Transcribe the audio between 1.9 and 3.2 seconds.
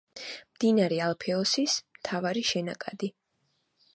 მთავარი შენაკადი.